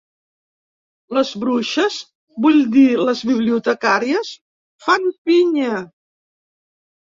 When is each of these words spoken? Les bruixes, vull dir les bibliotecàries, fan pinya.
Les 1.17 1.33
bruixes, 1.43 1.97
vull 2.45 2.57
dir 2.77 2.85
les 3.09 3.21
bibliotecàries, 3.33 4.33
fan 4.87 5.07
pinya. 5.31 5.85